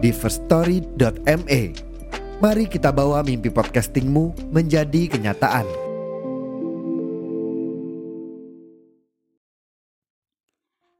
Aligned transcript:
di 0.00 0.16
firststory.me. 0.16 1.62
Mari 2.40 2.64
kita 2.72 2.88
bawa 2.88 3.20
mimpi 3.20 3.52
podcastingmu 3.52 4.48
menjadi 4.48 5.12
kenyataan. 5.12 5.68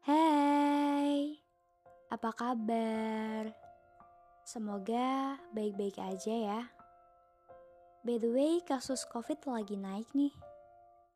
Hai, 0.04 1.40
apa 2.12 2.30
kabar? 2.36 3.56
Semoga 4.44 5.40
baik-baik 5.56 5.96
aja 5.96 6.34
ya. 6.36 6.60
By 8.04 8.20
the 8.20 8.28
way, 8.28 8.60
kasus 8.68 9.08
COVID 9.08 9.48
lagi 9.48 9.80
naik 9.80 10.12
nih. 10.12 10.32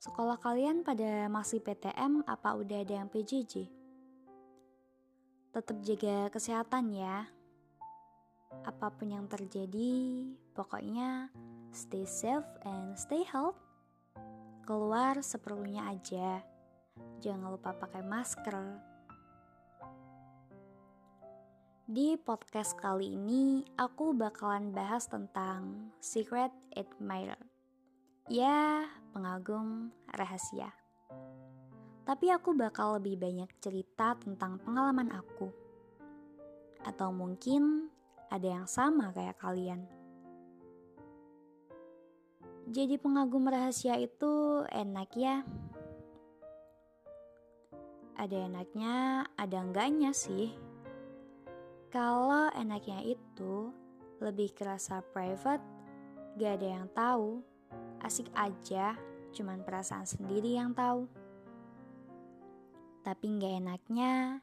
Sekolah 0.00 0.40
kalian 0.40 0.88
pada 0.88 1.28
masih 1.28 1.60
PTM 1.60 2.24
apa 2.24 2.56
udah 2.56 2.80
ada 2.80 3.04
yang 3.04 3.12
PJJ? 3.12 3.68
Tetap 5.52 5.76
jaga 5.84 6.32
kesehatan 6.32 6.96
ya. 6.96 7.28
Apa 8.62 8.94
pun 8.94 9.10
yang 9.10 9.26
terjadi, 9.26 10.30
pokoknya 10.54 11.34
stay 11.74 12.06
safe 12.06 12.46
and 12.62 12.94
stay 12.94 13.26
healthy. 13.26 13.58
Keluar 14.64 15.20
seperlunya 15.20 15.84
aja. 15.90 16.40
Jangan 17.20 17.52
lupa 17.52 17.76
pakai 17.76 18.00
masker. 18.00 18.56
Di 21.84 22.16
podcast 22.16 22.72
kali 22.80 23.12
ini, 23.12 23.60
aku 23.76 24.16
bakalan 24.16 24.72
bahas 24.72 25.04
tentang 25.04 25.92
Secret 26.00 26.48
Admirer. 26.72 27.36
Ya, 28.32 28.88
pengagum 29.12 29.92
rahasia. 30.16 30.72
Tapi 32.08 32.32
aku 32.32 32.56
bakal 32.56 32.96
lebih 32.96 33.20
banyak 33.20 33.52
cerita 33.60 34.16
tentang 34.16 34.56
pengalaman 34.64 35.12
aku. 35.12 35.52
Atau 36.88 37.12
mungkin 37.12 37.92
ada 38.28 38.48
yang 38.48 38.68
sama 38.68 39.12
kayak 39.12 39.40
kalian. 39.40 39.84
Jadi 42.64 42.96
pengagum 42.96 43.44
rahasia 43.44 44.00
itu 44.00 44.64
enak 44.72 45.10
ya 45.16 45.44
ada 48.14 48.46
enaknya, 48.46 49.26
ada 49.34 49.58
enggaknya 49.60 50.14
sih. 50.14 50.54
Kalau 51.90 52.50
enaknya 52.54 53.02
itu 53.04 53.70
lebih 54.22 54.54
kerasa 54.54 55.02
private, 55.02 55.62
gak 56.38 56.58
ada 56.58 56.68
yang 56.80 56.86
tahu, 56.94 57.42
asik 58.02 58.26
aja, 58.34 58.98
cuman 59.34 59.62
perasaan 59.62 60.06
sendiri 60.06 60.58
yang 60.58 60.74
tahu. 60.74 61.06
Tapi 63.04 63.26
gak 63.38 63.54
enaknya 63.60 64.40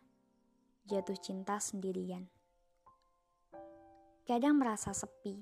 jatuh 0.87 1.17
cinta 1.17 1.57
sendirian. 1.57 2.27
Kadang 4.23 4.57
merasa 4.57 4.95
sepi. 4.95 5.41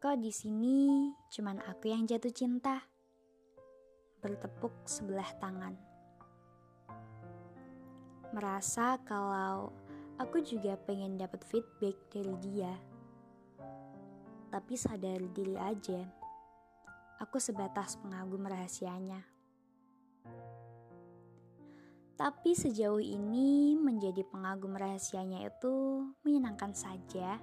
Kok 0.00 0.16
di 0.18 0.32
sini 0.32 1.12
cuman 1.32 1.60
aku 1.64 1.92
yang 1.92 2.08
jatuh 2.08 2.32
cinta? 2.32 2.80
Bertepuk 4.20 4.72
sebelah 4.84 5.28
tangan 5.40 5.90
merasa 8.30 8.94
kalau 9.02 9.74
aku 10.22 10.38
juga 10.42 10.78
pengen 10.86 11.18
dapat 11.18 11.42
feedback 11.42 11.98
dari 12.14 12.34
dia. 12.38 12.72
Tapi 14.50 14.74
sadar 14.74 15.18
diri 15.34 15.54
aja, 15.58 16.02
aku 17.22 17.38
sebatas 17.38 17.98
pengagum 17.98 18.42
rahasianya. 18.46 19.22
Tapi 22.20 22.52
sejauh 22.52 23.00
ini 23.00 23.72
menjadi 23.80 24.20
pengagum 24.28 24.76
rahasianya 24.76 25.40
itu 25.40 26.04
menyenangkan 26.20 26.76
saja. 26.76 27.40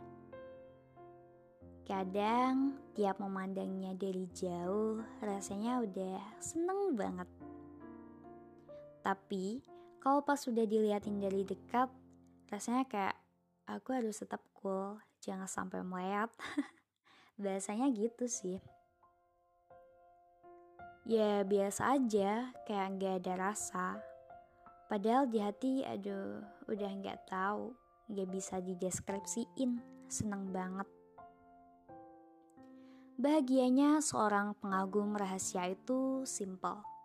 Kadang 1.81 2.77
tiap 2.93 3.17
memandangnya 3.17 3.97
dari 3.97 4.29
jauh 4.37 5.01
rasanya 5.17 5.81
udah 5.81 6.21
seneng 6.37 6.93
banget. 6.93 7.25
Tapi 9.01 9.65
kalau 9.97 10.21
pas 10.21 10.37
sudah 10.37 10.69
diliatin 10.69 11.17
dari 11.17 11.41
dekat, 11.41 11.89
rasanya 12.53 12.85
kayak 12.85 13.17
aku 13.65 13.97
harus 13.97 14.21
tetap 14.21 14.45
cool, 14.61 15.01
jangan 15.25 15.49
sampai 15.49 15.81
meleot. 15.81 16.29
Bahasanya 17.41 17.89
gitu 17.97 18.29
sih. 18.29 18.61
Ya 21.09 21.41
biasa 21.41 21.97
aja, 21.97 22.53
kayak 22.69 23.01
gak 23.01 23.15
ada 23.25 23.33
rasa. 23.41 24.16
Padahal 24.87 25.27
di 25.27 25.43
hati, 25.43 25.83
aduh, 25.83 26.39
udah 26.71 26.91
gak 27.03 27.27
tahu, 27.27 27.75
gak 28.11 28.29
bisa 28.31 28.63
dideskripsiin, 28.63 29.83
seneng 30.07 30.51
banget. 30.55 30.87
Bahagianya 33.19 33.99
seorang 33.99 34.55
pengagum 34.59 35.17
rahasia 35.17 35.67
itu 35.67 36.23
simple 36.23 36.97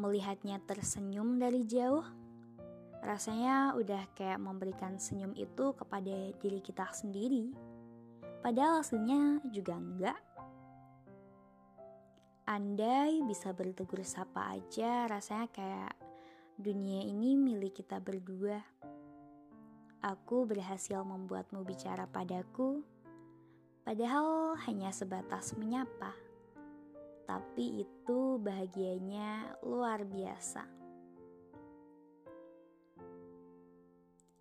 melihatnya 0.00 0.62
tersenyum 0.64 1.36
dari 1.36 1.66
jauh, 1.66 2.04
rasanya 3.04 3.76
udah 3.76 4.08
kayak 4.16 4.40
memberikan 4.40 4.96
senyum 4.96 5.36
itu 5.36 5.76
kepada 5.76 6.32
diri 6.40 6.60
kita 6.64 6.88
sendiri. 6.94 7.52
Padahal 8.40 8.80
aslinya 8.80 9.44
juga 9.52 9.76
enggak. 9.76 10.20
Andai 12.48 13.22
bisa 13.28 13.52
bertegur 13.54 14.02
sapa 14.02 14.56
aja, 14.58 15.06
rasanya 15.06 15.46
kayak 15.52 15.92
dunia 16.60 17.02
ini 17.02 17.34
milik 17.34 17.80
kita 17.80 17.98
berdua. 17.98 18.60
Aku 20.04 20.44
berhasil 20.44 21.00
membuatmu 21.00 21.64
bicara 21.64 22.08
padaku, 22.08 22.84
padahal 23.84 24.56
hanya 24.64 24.92
sebatas 24.92 25.56
menyapa 25.56 26.12
tapi 27.30 27.86
itu 27.86 28.42
bahagianya 28.42 29.54
luar 29.62 30.02
biasa. 30.02 30.66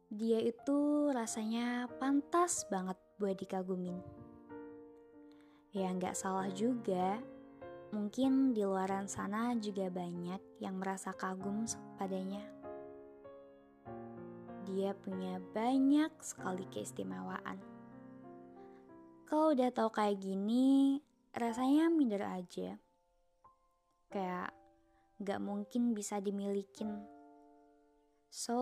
Dia 0.09 0.41
itu 0.41 1.13
rasanya 1.13 1.85
pantas 2.01 2.65
banget 2.65 2.97
buat 3.21 3.37
dikagumin. 3.37 4.01
Ya 5.69 5.93
nggak 5.93 6.17
salah 6.17 6.49
juga, 6.49 7.21
mungkin 7.89 8.53
di 8.53 8.61
luaran 8.61 9.09
sana 9.09 9.57
juga 9.57 9.89
banyak 9.89 10.61
yang 10.61 10.77
merasa 10.77 11.13
kagum 11.13 11.65
padanya. 11.97 12.45
Dia 14.69 14.93
punya 14.93 15.41
banyak 15.53 16.13
sekali 16.21 16.69
keistimewaan. 16.69 17.57
Kalau 19.25 19.53
udah 19.53 19.69
tahu 19.73 19.89
kayak 19.93 20.21
gini, 20.21 21.01
rasanya 21.33 21.89
minder 21.89 22.25
aja. 22.25 22.77
Kayak 24.09 24.53
gak 25.21 25.41
mungkin 25.41 25.93
bisa 25.93 26.21
dimilikin. 26.21 27.01
So, 28.29 28.57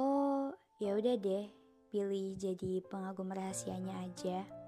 ya 0.80 0.96
udah 0.96 1.16
deh, 1.20 1.47
pilih 1.91 2.35
jadi 2.40 2.84
pengagum 2.88 3.32
rahasianya 3.32 3.96
aja. 4.08 4.66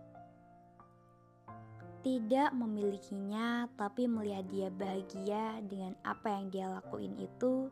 Tidak 2.00 2.56
memilikinya, 2.56 3.68
tapi 3.76 4.08
melihat 4.08 4.48
dia 4.48 4.70
bahagia 4.72 5.60
dengan 5.64 6.00
apa 6.08 6.32
yang 6.32 6.48
dia 6.48 6.68
lakuin 6.72 7.20
itu 7.20 7.68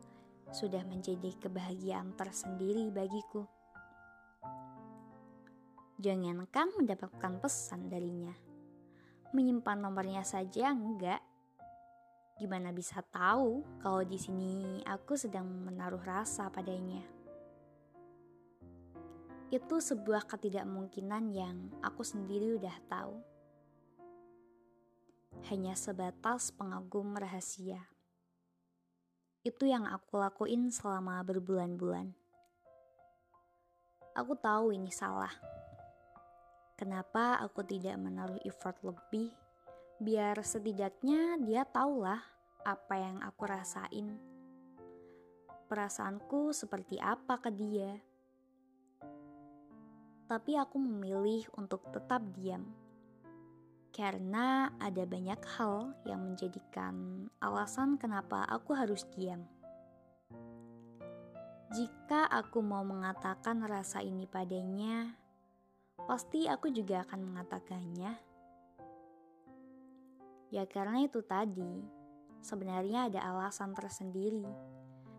sudah 0.52 0.84
menjadi 0.84 1.32
kebahagiaan 1.40 2.12
tersendiri 2.12 2.92
bagiku. 2.92 3.48
Jangankan 5.98 6.76
mendapatkan 6.78 7.40
pesan 7.42 7.88
darinya 7.88 8.48
menyimpan 9.32 9.78
nomornya 9.84 10.24
saja 10.24 10.72
enggak. 10.72 11.20
Gimana 12.38 12.70
bisa 12.70 13.02
tahu 13.02 13.66
kalau 13.82 14.06
di 14.06 14.16
sini 14.16 14.80
aku 14.86 15.18
sedang 15.18 15.44
menaruh 15.44 16.00
rasa 16.00 16.48
padanya? 16.48 17.02
Itu 19.48 19.80
sebuah 19.80 20.28
ketidakmungkinan 20.28 21.24
yang 21.34 21.56
aku 21.82 22.04
sendiri 22.04 22.56
udah 22.56 22.76
tahu. 22.86 23.16
Hanya 25.48 25.76
sebatas 25.76 26.52
pengagum 26.52 27.16
rahasia. 27.16 27.84
Itu 29.44 29.64
yang 29.64 29.88
aku 29.88 30.20
lakuin 30.20 30.68
selama 30.68 31.22
berbulan-bulan. 31.24 32.12
Aku 34.18 34.34
tahu 34.34 34.74
ini 34.74 34.90
salah. 34.90 35.32
Kenapa 36.78 37.38
aku 37.42 37.62
tidak 37.62 37.98
menaruh 37.98 38.38
effort 38.46 38.78
lebih 38.82 39.30
biar 39.98 40.38
setidaknya 40.42 41.42
dia 41.42 41.66
tahulah 41.66 42.22
apa 42.62 42.94
yang 42.98 43.18
aku 43.22 43.42
rasain. 43.50 44.14
Perasaanku 45.66 46.54
seperti 46.54 46.98
apa 47.02 47.42
ke 47.42 47.50
dia. 47.50 47.98
Tapi 50.28 50.54
aku 50.54 50.76
memilih 50.78 51.48
untuk 51.56 51.82
tetap 51.90 52.20
diam. 52.36 52.87
Karena 53.98 54.70
ada 54.78 55.02
banyak 55.02 55.42
hal 55.58 55.90
yang 56.06 56.22
menjadikan 56.22 57.26
alasan 57.42 57.98
kenapa 57.98 58.46
aku 58.46 58.70
harus 58.78 59.02
diam. 59.18 59.42
Jika 61.74 62.30
aku 62.30 62.62
mau 62.62 62.86
mengatakan 62.86 63.58
rasa 63.66 63.98
ini 63.98 64.30
padanya, 64.30 65.18
pasti 66.06 66.46
aku 66.46 66.70
juga 66.70 67.02
akan 67.02 67.26
mengatakannya. 67.26 68.12
Ya 70.54 70.62
karena 70.70 71.02
itu 71.02 71.18
tadi, 71.26 71.82
sebenarnya 72.38 73.10
ada 73.10 73.20
alasan 73.34 73.74
tersendiri 73.74 74.46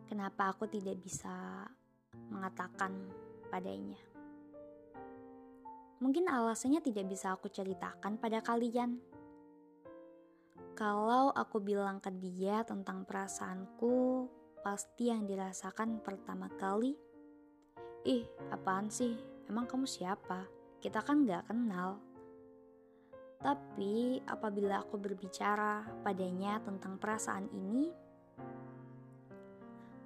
kenapa 0.08 0.56
aku 0.56 0.72
tidak 0.72 1.04
bisa 1.04 1.68
mengatakan 2.32 2.96
padanya. 3.52 4.00
Mungkin 6.00 6.32
alasannya 6.32 6.80
tidak 6.80 7.12
bisa 7.12 7.36
aku 7.36 7.52
ceritakan 7.52 8.16
pada 8.16 8.40
kalian. 8.40 9.04
Kalau 10.80 11.36
aku 11.36 11.60
bilang 11.60 12.00
ke 12.00 12.08
dia 12.16 12.64
tentang 12.64 13.04
perasaanku, 13.04 14.28
pasti 14.64 15.12
yang 15.12 15.28
dirasakan 15.28 16.00
pertama 16.00 16.48
kali, 16.56 16.96
ih 18.08 18.24
apaan 18.48 18.88
sih, 18.88 19.20
emang 19.52 19.68
kamu 19.68 19.84
siapa? 19.84 20.48
Kita 20.80 21.04
kan 21.04 21.28
gak 21.28 21.52
kenal. 21.52 22.00
Tapi 23.44 24.24
apabila 24.24 24.80
aku 24.80 24.96
berbicara 24.96 25.84
padanya 26.00 26.64
tentang 26.64 26.96
perasaan 26.96 27.52
ini, 27.52 27.92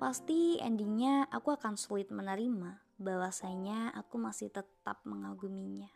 pasti 0.01 0.57
endingnya 0.57 1.29
aku 1.29 1.53
akan 1.53 1.77
sulit 1.77 2.09
menerima 2.09 2.92
bahwasanya 3.01 3.93
aku 3.97 4.21
masih 4.21 4.53
tetap 4.53 5.01
mengaguminya. 5.05 5.89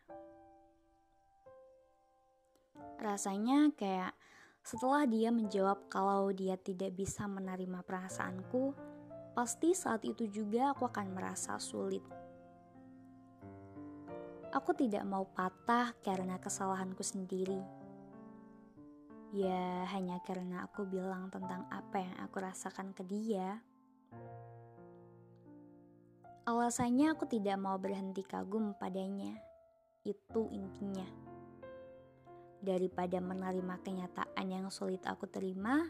Rasanya 2.98 3.70
kayak 3.78 4.18
setelah 4.68 5.08
dia 5.08 5.32
menjawab 5.32 5.88
kalau 5.88 6.34
dia 6.36 6.60
tidak 6.60 6.92
bisa 6.98 7.24
menerima 7.30 7.86
perasaanku, 7.88 8.76
pasti 9.32 9.72
saat 9.72 10.04
itu 10.04 10.28
juga 10.28 10.76
aku 10.76 10.90
akan 10.90 11.08
merasa 11.14 11.56
sulit. 11.62 12.04
Aku 14.52 14.74
tidak 14.74 15.06
mau 15.06 15.24
patah 15.24 15.94
karena 16.02 16.42
kesalahanku 16.42 17.06
sendiri. 17.06 17.62
Ya, 19.36 19.86
hanya 19.92 20.24
karena 20.24 20.66
aku 20.66 20.88
bilang 20.88 21.30
tentang 21.30 21.68
apa 21.68 22.00
yang 22.00 22.16
aku 22.24 22.42
rasakan 22.42 22.96
ke 22.96 23.06
dia. 23.06 23.60
Alasannya 26.48 27.12
aku 27.12 27.28
tidak 27.28 27.60
mau 27.60 27.76
berhenti 27.76 28.24
kagum 28.24 28.72
padanya. 28.80 29.36
Itu 30.08 30.48
intinya 30.48 31.28
daripada 32.64 33.20
menerima 33.20 33.84
kenyataan 33.84 34.48
yang 34.48 34.72
sulit 34.72 35.04
aku 35.04 35.28
terima, 35.28 35.86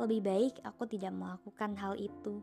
lebih 0.00 0.20
baik 0.24 0.54
aku 0.64 0.88
tidak 0.88 1.12
melakukan 1.12 1.76
hal 1.76 2.00
itu. 2.00 2.40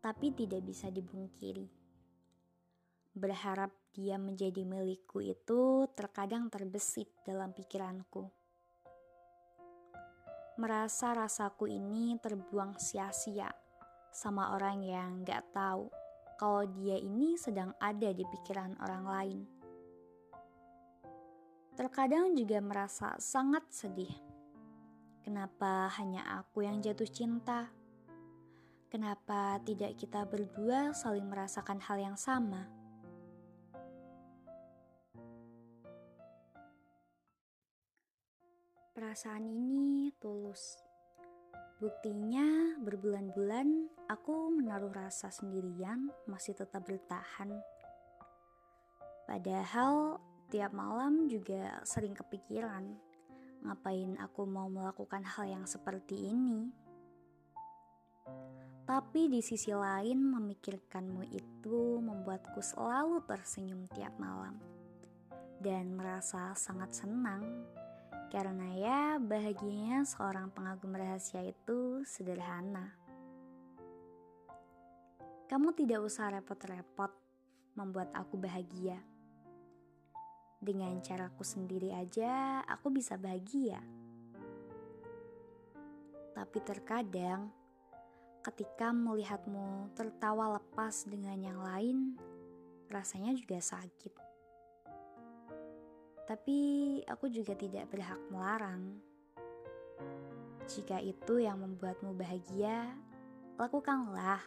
Tapi 0.00 0.32
tidak 0.32 0.64
bisa 0.64 0.88
dibungkiri. 0.88 1.68
Berharap 3.12 3.70
dia 3.92 4.16
menjadi 4.16 4.64
milikku 4.64 5.20
itu 5.20 5.84
terkadang 5.92 6.48
terbesit 6.48 7.12
dalam 7.22 7.52
pikiranku. 7.52 8.32
Merasa 10.56 11.12
rasaku 11.12 11.68
ini 11.68 12.16
terbuang 12.16 12.80
sia-sia 12.80 13.52
sama 14.12 14.54
orang 14.54 14.84
yang 14.84 15.10
gak 15.24 15.42
tahu 15.56 15.88
kalau 16.36 16.68
dia 16.68 17.00
ini 17.00 17.34
sedang 17.40 17.72
ada 17.80 18.12
di 18.12 18.22
pikiran 18.28 18.76
orang 18.84 19.04
lain 19.08 19.40
Terkadang 21.72 22.36
juga 22.36 22.60
merasa 22.60 23.16
sangat 23.16 23.64
sedih. 23.72 24.12
Kenapa 25.24 25.88
hanya 25.96 26.20
aku 26.36 26.68
yang 26.68 26.84
jatuh 26.84 27.08
cinta? 27.08 27.72
Kenapa 28.92 29.56
tidak 29.64 29.96
kita 29.96 30.28
berdua 30.28 30.92
saling 30.92 31.24
merasakan 31.24 31.80
hal 31.80 31.96
yang 31.96 32.16
sama? 32.20 32.68
Perasaan 38.92 39.48
ini 39.48 40.12
tulus. 40.20 40.91
Buktinya, 41.82 42.78
berbulan-bulan 42.78 43.90
aku 44.06 44.54
menaruh 44.54 44.94
rasa 44.94 45.34
sendirian 45.34 46.14
masih 46.30 46.54
tetap 46.54 46.86
bertahan. 46.86 47.50
Padahal 49.26 50.22
Tiap 50.52 50.68
malam 50.76 51.32
juga 51.32 51.80
sering 51.80 52.12
kepikiran, 52.12 52.84
ngapain 53.64 54.20
aku 54.20 54.44
mau 54.44 54.68
melakukan 54.68 55.24
hal 55.24 55.48
yang 55.48 55.64
seperti 55.64 56.28
ini. 56.28 56.68
Tapi 58.84 59.32
di 59.32 59.40
sisi 59.40 59.72
lain 59.72 60.20
memikirkanmu 60.20 61.24
itu 61.32 62.04
membuatku 62.04 62.60
selalu 62.60 63.24
tersenyum 63.24 63.88
tiap 63.96 64.12
malam. 64.20 64.60
Dan 65.56 65.96
merasa 65.96 66.52
sangat 66.52 67.00
senang 67.00 67.64
karena 68.32 68.64
ya 68.72 69.00
bahagianya 69.20 70.08
seorang 70.08 70.48
pengagum 70.56 70.96
rahasia 70.96 71.44
itu 71.44 72.00
sederhana. 72.08 72.96
Kamu 75.52 75.76
tidak 75.76 76.00
usah 76.00 76.32
repot-repot 76.32 77.12
membuat 77.76 78.08
aku 78.16 78.40
bahagia 78.40 78.96
dengan 80.64 80.96
caraku 81.04 81.44
sendiri 81.44 81.92
aja, 81.92 82.64
aku 82.64 82.88
bisa 82.88 83.20
bahagia. 83.20 83.84
Tapi 86.32 86.58
terkadang, 86.64 87.52
ketika 88.40 88.96
melihatmu 88.96 89.92
tertawa 89.92 90.56
lepas 90.56 91.04
dengan 91.04 91.36
yang 91.36 91.60
lain, 91.60 92.16
rasanya 92.88 93.36
juga 93.36 93.60
sakit. 93.60 94.31
Tapi 96.32 96.96
aku 97.12 97.28
juga 97.28 97.52
tidak 97.52 97.92
berhak 97.92 98.16
melarang. 98.32 98.96
Jika 100.64 100.96
itu 100.96 101.44
yang 101.44 101.60
membuatmu 101.60 102.16
bahagia, 102.16 102.88
lakukanlah. 103.60 104.40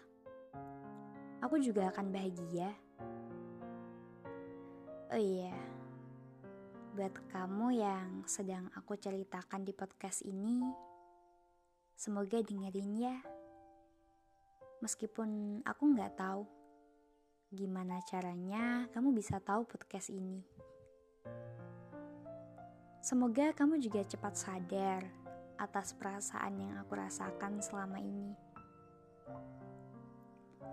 Aku 1.46 1.62
juga 1.62 1.94
akan 1.94 2.10
bahagia. 2.10 2.74
Oh 5.13 5.22
iya, 5.22 5.54
Buat 6.98 7.22
kamu 7.30 7.77
yang 7.77 8.25
sedang 8.25 8.65
aku 8.74 8.98
ceritakan 8.98 9.62
di 9.62 9.70
podcast 9.70 10.25
ini, 10.25 10.65
semoga 11.94 12.42
dengerin 12.42 12.92
ya. 12.98 13.18
Meskipun 14.82 15.62
aku 15.62 15.84
nggak 15.94 16.18
tahu 16.18 16.50
gimana 17.54 18.01
caranya 18.10 18.89
kamu 18.89 19.13
bisa 19.13 19.38
tahu 19.38 19.70
podcast 19.70 20.10
ini. 20.10 20.42
Semoga 23.05 23.53
kamu 23.53 23.77
juga 23.77 24.01
cepat 24.01 24.33
sadar 24.33 25.05
atas 25.62 25.93
perasaan 25.93 26.57
yang 26.57 26.74
aku 26.81 26.97
rasakan 26.97 27.62
selama 27.62 28.01
ini. 28.01 28.33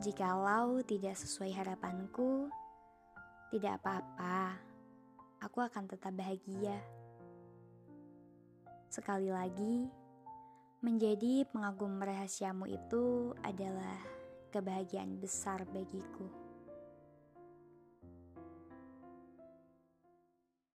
Jikalau 0.01 0.81
tidak 0.81 1.13
sesuai 1.21 1.53
harapanku, 1.53 2.49
tidak 3.53 3.85
apa-apa 3.85 4.57
aku 5.45 5.61
akan 5.61 5.85
tetap 5.85 6.17
bahagia. 6.17 6.81
Sekali 8.89 9.29
lagi, 9.29 9.93
menjadi 10.81 11.45
pengagum 11.53 12.01
rahasiamu 12.01 12.65
itu 12.65 13.37
adalah 13.45 14.01
kebahagiaan 14.49 15.21
besar 15.21 15.69
bagiku. 15.69 16.42